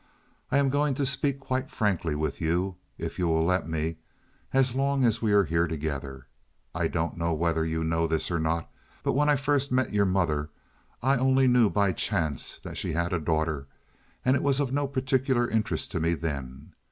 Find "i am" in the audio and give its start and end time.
0.51-0.71